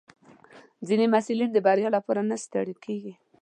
[0.87, 3.13] ځینې محصلین د بریا لپاره نه ستړي کېږي.